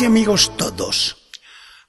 Y 0.00 0.04
amigos 0.04 0.56
todos, 0.56 1.16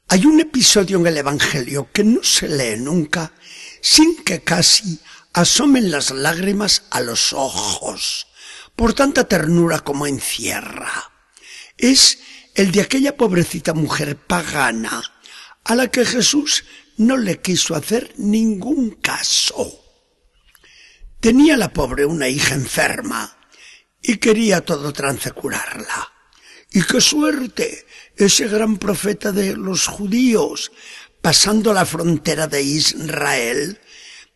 hay 0.09 0.25
un 0.25 0.39
episodio 0.39 0.99
en 0.99 1.07
el 1.07 1.17
Evangelio 1.17 1.89
que 1.91 2.04
no 2.04 2.21
se 2.21 2.47
lee 2.47 2.77
nunca 2.77 3.33
sin 3.81 4.23
que 4.23 4.43
casi 4.43 4.99
asomen 5.31 5.89
las 5.89 6.11
lágrimas 6.11 6.83
a 6.91 7.00
los 7.00 7.33
ojos, 7.33 8.27
por 8.75 8.93
tanta 8.93 9.27
ternura 9.27 9.79
como 9.79 10.05
encierra. 10.05 11.11
Es 11.77 12.19
el 12.55 12.71
de 12.71 12.81
aquella 12.81 13.15
pobrecita 13.15 13.73
mujer 13.73 14.17
pagana 14.17 15.01
a 15.64 15.73
la 15.73 15.87
que 15.87 16.06
Jesús 16.06 16.65
no 16.97 17.17
le 17.17 17.39
quiso 17.39 17.73
hacer 17.73 18.14
ningún 18.17 18.92
caso. 18.92 19.81
Tenía 21.20 21.57
la 21.57 21.71
pobre 21.71 22.06
una 22.06 22.28
hija 22.28 22.54
enferma 22.54 23.37
y 24.01 24.17
quería 24.17 24.61
todo 24.61 24.92
trance 24.93 25.31
curarla. 25.31 26.11
Y 26.73 26.81
qué 26.83 27.00
suerte, 27.00 27.86
ese 28.15 28.47
gran 28.47 28.77
profeta 28.77 29.31
de 29.31 29.55
los 29.55 29.87
judíos, 29.87 30.71
pasando 31.21 31.73
la 31.73 31.85
frontera 31.85 32.47
de 32.47 32.61
Israel, 32.61 33.80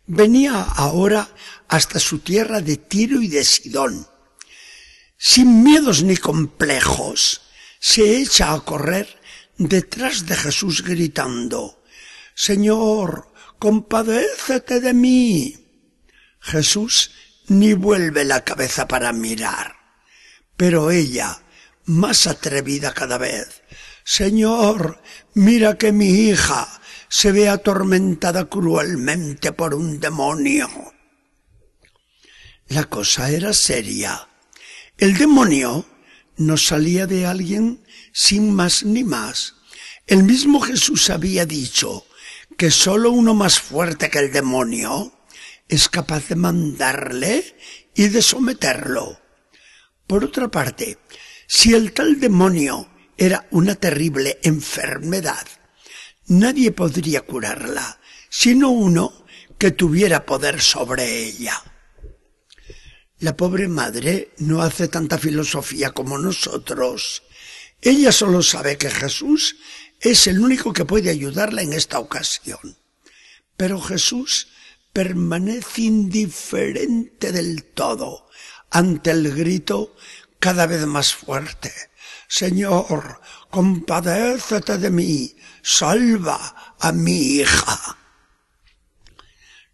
venía 0.06 0.62
ahora 0.62 1.30
hasta 1.68 2.00
su 2.00 2.20
tierra 2.20 2.62
de 2.62 2.78
Tiro 2.78 3.22
y 3.22 3.28
de 3.28 3.44
Sidón. 3.44 4.08
Sin 5.18 5.64
miedos 5.64 6.04
ni 6.04 6.18
complejos, 6.18 7.42
se 7.80 8.22
echa 8.22 8.54
a 8.54 8.62
correr 8.62 9.20
detrás 9.58 10.26
de 10.26 10.36
Jesús 10.36 10.84
gritando, 10.84 11.84
Señor, 12.36 13.34
compadécete 13.60 14.80
de 14.80 14.94
mí. 14.94 15.56
Jesús 16.40 17.12
ni 17.48 17.74
vuelve 17.74 18.26
la 18.26 18.44
cabeza 18.44 18.88
para 18.88 19.12
mirar, 19.14 19.76
pero 20.56 20.92
ella, 20.92 21.42
más 21.88 22.28
atrevida 22.28 22.94
cada 22.94 23.18
vez. 23.18 23.64
Señor, 24.04 25.02
mira 25.34 25.78
que 25.78 25.92
mi 25.92 26.30
hija 26.30 26.80
se 27.10 27.32
ve 27.32 27.50
atormentada 27.50 28.46
cruelmente 28.46 29.52
por 29.54 29.74
un 29.74 30.00
demonio. 30.00 30.70
La 32.68 32.84
cosa 32.84 33.32
era 33.32 33.54
seria. 33.54 34.28
El 34.98 35.18
demonio 35.18 35.86
no 36.36 36.58
salía 36.58 37.08
de 37.08 37.26
alguien 37.26 37.84
sin 38.12 38.54
más 38.54 38.84
ni 38.84 39.04
más. 39.04 39.56
El 40.06 40.24
mismo 40.24 40.60
Jesús 40.60 41.10
había 41.10 41.46
dicho 41.46 42.06
que 42.58 42.72
sólo 42.72 43.12
uno 43.12 43.34
más 43.34 43.60
fuerte 43.60 44.10
que 44.10 44.20
el 44.20 44.32
demonio 44.32 45.14
es 45.70 45.88
capaz 45.90 46.28
de 46.28 46.36
mandarle 46.36 47.56
y 47.96 48.10
de 48.10 48.22
someterlo. 48.22 49.20
Por 50.06 50.24
otra 50.24 50.50
parte, 50.50 50.98
si 51.48 51.74
el 51.74 51.94
tal 51.94 52.20
demonio 52.20 52.90
era 53.18 53.48
una 53.52 53.76
terrible 53.76 54.38
enfermedad, 54.44 55.48
nadie 56.28 56.72
podría 56.72 57.22
curarla, 57.22 58.00
sino 58.30 58.70
uno 58.70 59.26
que 59.58 59.72
tuviera 59.72 60.26
poder 60.26 60.62
sobre 60.62 61.24
ella. 61.24 61.64
La 63.20 63.36
pobre 63.36 63.68
madre 63.68 64.34
no 64.38 64.62
hace 64.62 64.90
tanta 64.90 65.18
filosofía 65.18 65.92
como 65.92 66.20
nosotros. 66.20 67.24
Ella 67.82 68.12
solo 68.12 68.44
sabe 68.44 68.78
que 68.78 68.92
Jesús 68.92 69.56
es 70.00 70.28
el 70.28 70.40
único 70.40 70.74
que 70.74 70.86
puede 70.86 71.10
ayudarla 71.10 71.64
en 71.64 71.74
esta 71.74 71.98
ocasión. 71.98 72.78
Pero 73.56 73.82
Jesús 73.82 74.50
permanece 74.94 75.84
indiferente 75.84 77.32
del 77.32 77.64
todo 77.64 78.30
ante 78.70 79.12
el 79.12 79.34
grito 79.34 79.96
cada 80.48 80.66
vez 80.66 80.86
más 80.86 81.14
fuerte. 81.14 81.74
Señor, 82.30 83.20
compadécete 83.50 84.78
de 84.78 84.90
mí, 84.90 85.36
salva 85.62 86.40
a 86.80 86.94
mi 86.94 87.18
hija. 87.40 87.98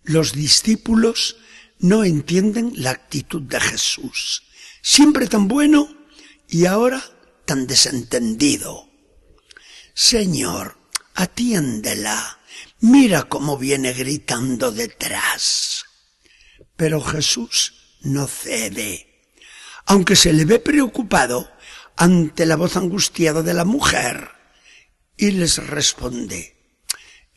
Los 0.02 0.34
discípulos 0.34 1.38
no 1.78 2.04
entienden 2.04 2.74
la 2.78 2.90
actitud 2.90 3.44
de 3.44 3.60
Jesús, 3.60 4.46
siempre 4.82 5.28
tan 5.28 5.48
bueno 5.48 5.96
y 6.50 6.66
ahora 6.66 7.04
tan 7.46 7.68
desentendido. 7.68 8.90
Señor, 9.94 10.80
atiéndela, 11.14 12.40
mira 12.80 13.30
cómo 13.30 13.60
viene 13.60 13.94
gritando 13.94 14.72
detrás. 14.72 15.86
Pero 16.76 17.00
Jesús 17.00 18.00
no 18.02 18.26
cede 18.26 19.13
aunque 19.86 20.16
se 20.16 20.34
le 20.34 20.46
ve 20.46 20.60
preocupado 20.60 21.52
ante 21.96 22.46
la 22.46 22.56
voz 22.56 22.78
angustiada 22.78 23.42
de 23.42 23.54
la 23.54 23.66
mujer, 23.66 24.32
y 25.18 25.32
les 25.32 25.58
responde, 25.68 26.58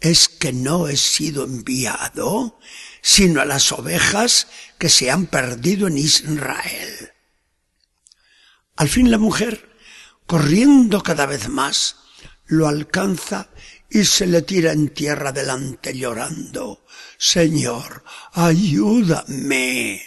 es 0.00 0.28
que 0.28 0.52
no 0.52 0.88
he 0.88 0.96
sido 0.96 1.44
enviado 1.44 2.58
sino 3.02 3.40
a 3.40 3.44
las 3.44 3.70
ovejas 3.70 4.48
que 4.78 4.88
se 4.88 5.10
han 5.10 5.26
perdido 5.26 5.86
en 5.86 5.96
Israel. 5.96 7.12
Al 8.74 8.88
fin 8.88 9.10
la 9.10 9.18
mujer, 9.18 9.76
corriendo 10.26 11.02
cada 11.02 11.24
vez 11.26 11.48
más, 11.48 11.96
lo 12.46 12.66
alcanza 12.66 13.48
y 13.88 14.04
se 14.04 14.26
le 14.26 14.42
tira 14.42 14.72
en 14.72 14.88
tierra 14.88 15.30
delante 15.32 15.96
llorando, 15.96 16.84
Señor, 17.16 18.02
ayúdame. 18.32 20.02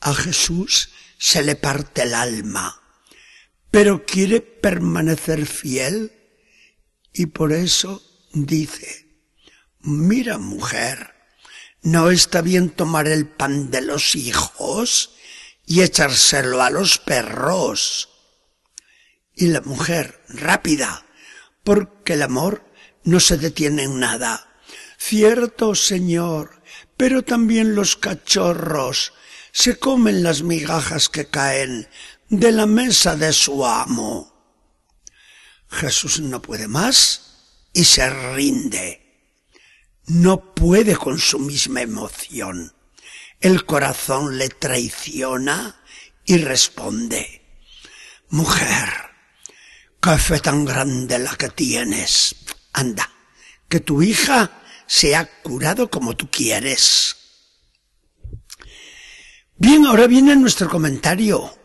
A 0.00 0.14
Jesús 0.14 0.90
se 1.24 1.42
le 1.42 1.56
parte 1.56 2.02
el 2.02 2.12
alma, 2.12 2.82
pero 3.70 4.04
quiere 4.04 4.42
permanecer 4.42 5.46
fiel 5.46 6.12
y 7.14 7.24
por 7.24 7.54
eso 7.54 8.02
dice, 8.34 9.24
mira 9.80 10.36
mujer, 10.36 11.14
no 11.80 12.10
está 12.10 12.42
bien 12.42 12.68
tomar 12.68 13.08
el 13.08 13.26
pan 13.26 13.70
de 13.70 13.80
los 13.80 14.16
hijos 14.16 15.14
y 15.64 15.80
echárselo 15.80 16.60
a 16.60 16.68
los 16.68 16.98
perros. 16.98 18.10
Y 19.34 19.46
la 19.46 19.62
mujer, 19.62 20.22
rápida, 20.28 21.06
porque 21.64 22.12
el 22.12 22.22
amor 22.22 22.70
no 23.02 23.18
se 23.18 23.38
detiene 23.38 23.84
en 23.84 23.98
nada. 23.98 24.54
Cierto, 24.98 25.74
Señor, 25.74 26.62
pero 26.98 27.22
también 27.22 27.74
los 27.74 27.96
cachorros 27.96 29.14
se 29.54 29.78
comen 29.78 30.24
las 30.24 30.42
migajas 30.42 31.08
que 31.08 31.26
caen 31.26 31.88
de 32.28 32.50
la 32.50 32.66
mesa 32.66 33.14
de 33.14 33.32
su 33.32 33.64
amo. 33.64 34.34
Jesús 35.70 36.18
no 36.18 36.42
puede 36.42 36.66
más 36.66 37.68
y 37.72 37.84
se 37.84 38.10
rinde. 38.34 39.30
No 40.06 40.54
puede 40.54 40.96
con 40.96 41.20
su 41.20 41.38
misma 41.38 41.82
emoción. 41.82 42.74
El 43.40 43.64
corazón 43.64 44.38
le 44.38 44.48
traiciona 44.48 45.80
y 46.24 46.38
responde, 46.38 47.62
Mujer, 48.30 48.88
qué 50.02 50.18
fe 50.18 50.40
tan 50.40 50.64
grande 50.64 51.20
la 51.20 51.36
que 51.36 51.50
tienes. 51.50 52.34
Anda, 52.72 53.08
que 53.68 53.78
tu 53.78 54.02
hija 54.02 54.50
se 54.88 55.14
ha 55.14 55.42
curado 55.42 55.88
como 55.88 56.16
tú 56.16 56.28
quieres. 56.28 57.23
Bien, 59.64 59.86
ahora 59.86 60.06
viene 60.06 60.36
nuestro 60.36 60.68
comentario. 60.68 61.56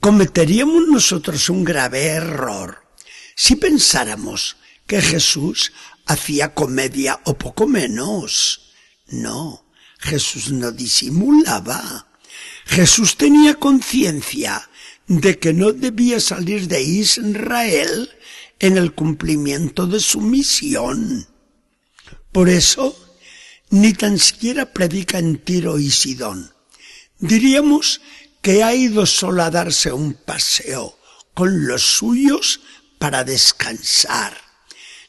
Cometeríamos 0.00 0.88
nosotros 0.88 1.48
un 1.50 1.62
grave 1.62 2.06
error 2.06 2.82
si 3.36 3.54
pensáramos 3.54 4.56
que 4.88 5.00
Jesús 5.00 5.72
hacía 6.04 6.52
comedia 6.52 7.20
o 7.22 7.38
poco 7.38 7.68
menos. 7.68 8.72
No, 9.06 9.66
Jesús 10.00 10.50
no 10.50 10.72
disimulaba. 10.72 12.08
Jesús 12.64 13.16
tenía 13.16 13.54
conciencia 13.54 14.68
de 15.06 15.38
que 15.38 15.52
no 15.52 15.70
debía 15.70 16.18
salir 16.18 16.66
de 16.66 16.82
Israel 16.82 18.10
en 18.58 18.76
el 18.76 18.94
cumplimiento 18.94 19.86
de 19.86 20.00
su 20.00 20.20
misión. 20.20 21.28
Por 22.32 22.48
eso, 22.48 22.98
ni 23.70 23.92
tan 23.92 24.18
siquiera 24.18 24.72
predica 24.72 25.20
en 25.20 25.38
Tiro 25.38 25.78
y 25.78 25.92
Sidón 25.92 26.55
Diríamos 27.18 28.00
que 28.42 28.62
ha 28.62 28.74
ido 28.74 29.06
solo 29.06 29.42
a 29.42 29.50
darse 29.50 29.92
un 29.92 30.14
paseo 30.14 30.98
con 31.34 31.66
los 31.66 31.82
suyos 31.82 32.60
para 32.98 33.24
descansar. 33.24 34.36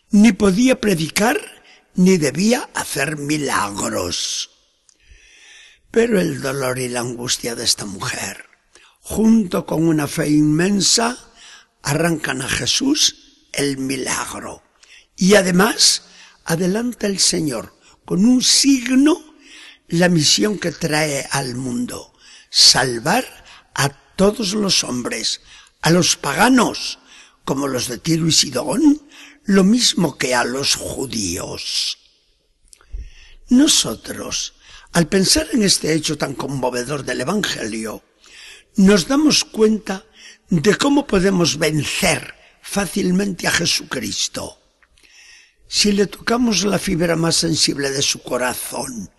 Ni 0.10 0.32
podía 0.32 0.80
predicar 0.80 1.40
ni 1.96 2.18
debía 2.18 2.70
hacer 2.74 3.18
milagros. 3.18 4.52
Pero 5.92 6.20
el 6.20 6.42
dolor 6.42 6.80
y 6.80 6.90
la 6.90 7.02
angustia 7.02 7.56
de 7.56 7.64
esta 7.64 7.86
mujer, 7.86 8.46
junto 9.02 9.66
con 9.66 9.88
una 9.88 10.08
fe 10.08 10.30
inmensa, 10.30 11.18
arrancan 11.82 12.42
a 12.42 12.50
Jesús 12.50 13.48
el 13.54 13.78
milagro. 13.78 14.64
Y 15.16 15.36
además 15.36 16.04
adelanta 16.46 17.08
el 17.08 17.20
Señor 17.20 17.74
con 18.06 18.26
un 18.26 18.42
signo 18.42 19.27
la 19.88 20.10
misión 20.10 20.60
que 20.60 20.72
trae 20.72 21.28
al 21.32 21.56
mundo, 21.56 22.14
salvar 22.50 23.26
a 23.74 23.90
todos 23.90 24.54
los 24.54 24.84
hombres, 24.84 25.42
a 25.82 25.92
los 25.92 26.18
paganos, 26.18 27.00
como 27.46 27.68
los 27.68 27.88
de 27.88 27.98
Tiro 27.98 28.28
y 28.28 28.32
Sidón, 28.32 29.02
lo 29.46 29.64
mismo 29.64 30.18
que 30.18 30.36
a 30.36 30.44
los 30.44 30.76
judíos. 30.76 31.98
Nosotros, 33.50 34.56
al 34.92 35.08
pensar 35.08 35.48
en 35.54 35.64
este 35.64 35.94
hecho 35.94 36.18
tan 36.18 36.34
conmovedor 36.34 37.06
del 37.06 37.22
Evangelio, 37.22 38.04
nos 38.76 39.08
damos 39.08 39.46
cuenta 39.46 40.06
de 40.50 40.76
cómo 40.76 41.08
podemos 41.08 41.58
vencer 41.58 42.36
fácilmente 42.62 43.48
a 43.48 43.52
Jesucristo. 43.52 44.60
Si 45.68 45.94
le 45.94 46.08
tocamos 46.08 46.64
la 46.66 46.80
fibra 46.80 47.16
más 47.16 47.38
sensible 47.38 47.90
de 47.90 48.02
su 48.02 48.22
corazón, 48.22 49.10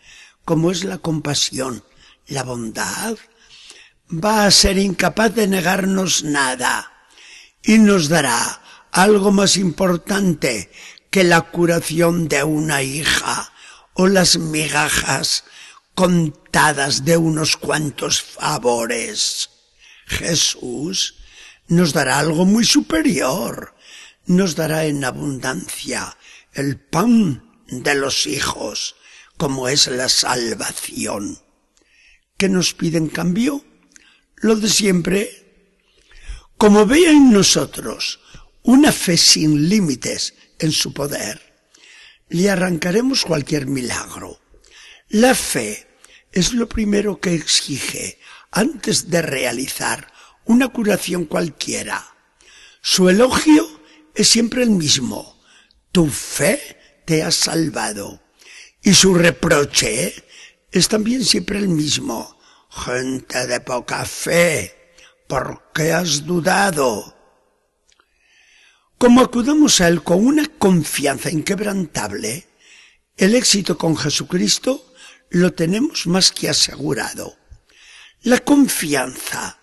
como 0.48 0.70
es 0.70 0.82
la 0.82 0.96
compasión, 0.96 1.84
la 2.26 2.42
bondad, 2.42 3.18
va 4.10 4.46
a 4.46 4.50
ser 4.50 4.78
incapaz 4.78 5.34
de 5.34 5.46
negarnos 5.46 6.24
nada 6.24 6.90
y 7.62 7.76
nos 7.76 8.08
dará 8.08 8.62
algo 8.90 9.30
más 9.30 9.58
importante 9.58 10.70
que 11.10 11.22
la 11.22 11.42
curación 11.42 12.28
de 12.28 12.44
una 12.44 12.82
hija 12.82 13.52
o 13.92 14.06
las 14.06 14.38
migajas 14.38 15.44
contadas 15.94 17.04
de 17.04 17.18
unos 17.18 17.58
cuantos 17.58 18.22
favores. 18.22 19.50
Jesús 20.06 21.16
nos 21.66 21.92
dará 21.92 22.20
algo 22.20 22.46
muy 22.46 22.64
superior, 22.64 23.74
nos 24.24 24.56
dará 24.56 24.86
en 24.86 25.04
abundancia 25.04 26.16
el 26.54 26.80
pan 26.80 27.62
de 27.66 27.94
los 27.96 28.26
hijos, 28.26 28.94
como 29.38 29.69
es 29.69 29.87
la 29.87 30.08
salvación. 30.08 31.38
¿Qué 32.37 32.49
nos 32.49 32.75
pide 32.75 32.99
en 32.99 33.08
cambio? 33.08 33.64
Lo 34.37 34.56
de 34.56 34.69
siempre. 34.69 35.46
Como 36.58 36.85
vea 36.87 37.11
en 37.11 37.32
nosotros 37.32 38.20
una 38.62 38.93
fe 38.93 39.17
sin 39.17 39.69
límites 39.69 40.35
en 40.58 40.73
su 40.73 40.93
poder, 40.93 41.40
le 42.29 42.50
arrancaremos 42.50 43.25
cualquier 43.25 43.67
milagro. 43.67 44.40
La 45.08 45.35
fe 45.35 45.87
es 46.32 46.52
lo 46.52 46.69
primero 46.69 47.20
que 47.20 47.35
exige 47.35 48.19
antes 48.50 49.08
de 49.08 49.23
realizar 49.23 50.12
una 50.44 50.69
curación 50.69 51.25
cualquiera. 51.26 52.05
Su 52.82 53.08
elogio 53.08 53.69
es 54.14 54.29
siempre 54.29 54.64
el 54.64 54.70
mismo. 54.70 55.40
Tu 55.93 56.08
fe 56.08 57.02
te 57.05 57.23
ha 57.23 57.31
salvado. 57.31 58.27
Y 58.82 58.94
su 58.94 59.14
reproche 59.14 60.14
es 60.70 60.88
también 60.88 61.25
siempre 61.25 61.58
el 61.58 61.69
mismo. 61.69 62.38
Gente 62.70 63.46
de 63.46 63.60
poca 63.60 64.04
fe, 64.04 64.92
¿por 65.26 65.70
qué 65.75 65.92
has 65.92 66.25
dudado? 66.25 67.16
Como 68.98 69.20
acudamos 69.20 69.80
a 69.80 69.88
Él 69.88 70.02
con 70.02 70.26
una 70.26 70.46
confianza 70.46 71.30
inquebrantable, 71.30 72.46
el 73.16 73.34
éxito 73.34 73.78
con 73.78 73.96
Jesucristo 73.96 74.92
lo 75.30 75.52
tenemos 75.52 76.06
más 76.06 76.30
que 76.30 76.48
asegurado. 76.48 77.36
La 78.22 78.40
confianza 78.40 79.58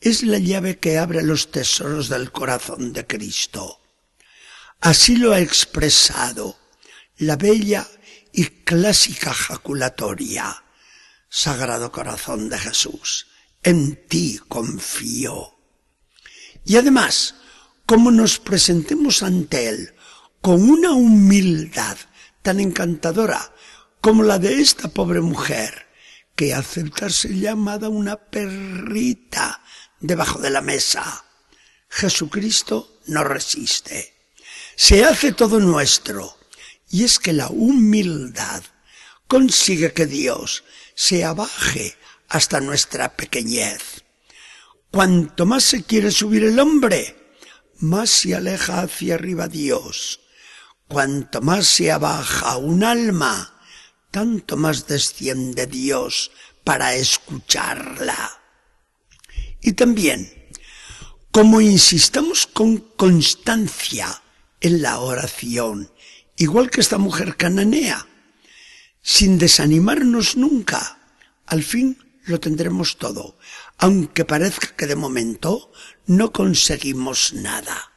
es 0.00 0.22
la 0.22 0.38
llave 0.38 0.78
que 0.78 0.98
abre 0.98 1.22
los 1.22 1.50
tesoros 1.50 2.08
del 2.08 2.30
corazón 2.30 2.92
de 2.92 3.06
Cristo. 3.06 3.80
Así 4.80 5.16
lo 5.16 5.32
ha 5.32 5.40
expresado 5.40 6.56
la 7.16 7.36
bella 7.36 7.86
y 8.32 8.46
clásica 8.46 9.32
jaculatoria. 9.32 10.64
Sagrado 11.28 11.92
corazón 11.92 12.48
de 12.48 12.58
Jesús, 12.58 13.26
en 13.62 14.06
ti 14.08 14.40
confío. 14.48 15.58
Y 16.64 16.76
además, 16.76 17.34
como 17.86 18.10
nos 18.10 18.38
presentemos 18.38 19.22
ante 19.22 19.68
Él 19.68 19.94
con 20.40 20.68
una 20.68 20.92
humildad 20.92 21.96
tan 22.42 22.60
encantadora 22.60 23.52
como 24.00 24.22
la 24.22 24.38
de 24.38 24.60
esta 24.60 24.88
pobre 24.88 25.20
mujer, 25.20 25.88
que 26.36 26.54
acepta 26.54 27.10
ser 27.10 27.32
llamada 27.32 27.88
una 27.88 28.16
perrita 28.16 29.60
debajo 29.98 30.38
de 30.38 30.50
la 30.50 30.60
mesa. 30.60 31.24
Jesucristo 31.88 33.00
no 33.06 33.24
resiste. 33.24 34.14
Se 34.76 35.04
hace 35.04 35.32
todo 35.32 35.58
nuestro. 35.58 36.37
Y 36.90 37.04
es 37.04 37.18
que 37.18 37.32
la 37.32 37.48
humildad 37.48 38.62
consigue 39.26 39.92
que 39.92 40.06
Dios 40.06 40.64
se 40.94 41.24
abaje 41.24 41.96
hasta 42.28 42.60
nuestra 42.60 43.16
pequeñez. 43.16 44.04
Cuanto 44.90 45.44
más 45.44 45.64
se 45.64 45.82
quiere 45.84 46.10
subir 46.10 46.44
el 46.44 46.58
hombre, 46.58 47.16
más 47.80 48.10
se 48.10 48.34
aleja 48.34 48.80
hacia 48.80 49.14
arriba 49.14 49.48
Dios. 49.48 50.20
Cuanto 50.88 51.42
más 51.42 51.66
se 51.66 51.92
abaja 51.92 52.56
un 52.56 52.82
alma, 52.82 53.54
tanto 54.10 54.56
más 54.56 54.86
desciende 54.86 55.66
Dios 55.66 56.30
para 56.64 56.94
escucharla. 56.94 58.40
Y 59.60 59.72
también, 59.72 60.48
como 61.30 61.60
insistamos 61.60 62.46
con 62.46 62.78
constancia 62.78 64.22
en 64.60 64.82
la 64.82 65.00
oración, 65.00 65.92
igual 66.38 66.70
que 66.70 66.80
esta 66.80 66.98
mujer 66.98 67.36
cananea, 67.36 68.06
sin 69.02 69.38
desanimarnos 69.38 70.36
nunca, 70.36 70.98
al 71.46 71.62
fin 71.62 71.98
lo 72.24 72.40
tendremos 72.40 72.96
todo, 72.96 73.38
aunque 73.76 74.24
parezca 74.24 74.74
que 74.76 74.86
de 74.86 74.96
momento 74.96 75.72
no 76.06 76.32
conseguimos 76.32 77.32
nada. 77.34 77.92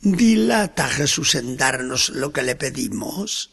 Dilata 0.00 0.88
Jesús 0.88 1.34
en 1.34 1.56
darnos 1.56 2.10
lo 2.10 2.32
que 2.32 2.42
le 2.42 2.56
pedimos 2.56 3.50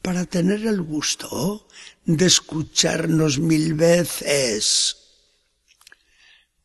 para 0.00 0.24
tener 0.24 0.66
el 0.66 0.80
gusto 0.80 1.68
de 2.04 2.26
escucharnos 2.26 3.38
mil 3.38 3.74
veces. 3.74 4.96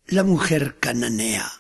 La 0.08 0.24
mujer 0.24 0.78
cananea 0.80 1.52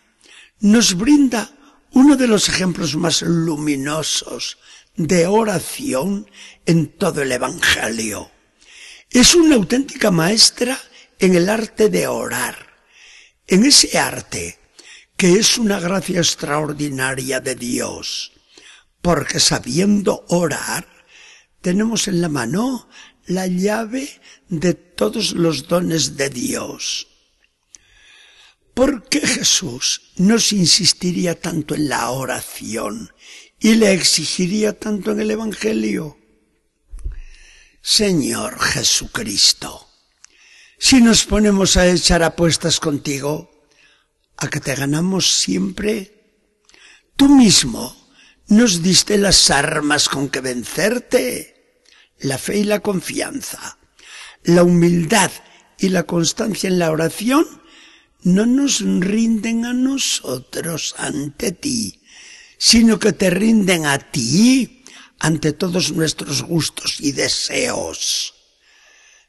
nos 0.60 0.96
brinda 0.96 1.57
uno 1.92 2.16
de 2.16 2.28
los 2.28 2.50
ejemplos 2.50 2.96
más 2.96 3.22
luminosos 3.22 4.58
de 4.96 5.28
oración 5.28 6.30
en 6.66 6.88
todo 6.88 7.22
el 7.22 7.32
Evangelio. 7.32 8.32
Es 9.10 9.36
una 9.36 9.56
auténtica 9.56 10.12
maestra 10.12 10.80
en 11.20 11.36
el 11.36 11.50
arte 11.50 11.90
de 11.90 12.08
orar, 12.08 12.56
en 13.48 13.66
ese 13.66 13.98
arte 13.98 14.60
que 15.18 15.34
es 15.34 15.58
una 15.58 15.80
gracia 15.80 16.20
extraordinaria 16.20 17.40
de 17.40 17.56
Dios, 17.56 18.34
porque 19.02 19.40
sabiendo 19.40 20.26
orar, 20.30 20.88
tenemos 21.62 22.08
en 22.08 22.22
la 22.22 22.30
mano 22.30 22.88
la 23.26 23.48
llave 23.48 24.10
de 24.48 24.76
todos 24.76 25.34
los 25.34 25.68
dones 25.68 26.18
de 26.18 26.30
Dios. 26.30 27.07
¿Por 28.78 29.10
qué 29.10 29.22
Jesús 29.22 30.12
nos 30.18 30.54
insistiría 30.54 31.34
tanto 31.34 31.74
en 31.74 31.90
la 31.90 32.12
oración 32.12 33.12
y 33.60 33.74
le 33.74 33.92
exigiría 33.92 34.78
tanto 34.78 35.14
en 35.14 35.20
el 35.20 35.32
Evangelio? 35.32 36.20
Señor 37.82 38.60
Jesucristo, 38.60 39.90
si 40.78 41.02
nos 41.02 41.26
ponemos 41.26 41.76
a 41.76 41.88
echar 41.88 42.22
apuestas 42.22 42.80
contigo, 42.80 43.50
a 44.38 44.48
que 44.48 44.60
te 44.60 44.76
ganamos 44.76 45.40
siempre, 45.40 46.46
tú 47.16 47.30
mismo 47.30 47.98
nos 48.46 48.84
diste 48.84 49.18
las 49.18 49.50
armas 49.50 50.08
con 50.08 50.30
que 50.30 50.42
vencerte, 50.42 51.82
la 52.20 52.38
fe 52.38 52.60
y 52.60 52.64
la 52.64 52.82
confianza, 52.82 53.80
la 54.44 54.62
humildad 54.62 55.32
y 55.80 55.90
la 55.90 56.04
constancia 56.04 56.68
en 56.68 56.78
la 56.78 56.92
oración 56.92 57.66
no 58.28 58.46
nos 58.46 58.82
rinden 58.82 59.64
a 59.64 59.72
nosotros 59.74 60.96
ante 60.98 61.54
ti, 61.54 62.04
sino 62.58 63.00
que 63.00 63.14
te 63.14 63.30
rinden 63.30 63.86
a 63.86 64.00
ti 64.00 64.84
ante 65.20 65.54
todos 65.54 65.94
nuestros 65.94 66.44
gustos 66.44 67.00
y 67.00 67.14
deseos. 67.14 68.34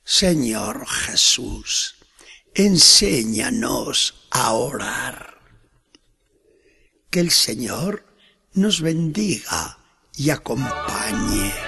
Señor 0.04 0.84
Jesús, 0.88 1.94
enséñanos 2.54 4.26
a 4.30 4.54
orar. 4.54 5.38
Que 7.08 7.20
el 7.20 7.30
Señor 7.30 8.04
nos 8.52 8.80
bendiga 8.80 9.78
y 10.16 10.30
acompañe. 10.30 11.67